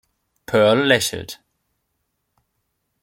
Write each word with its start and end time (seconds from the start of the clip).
Pearl 0.47 0.79
lächelt. 0.79 1.41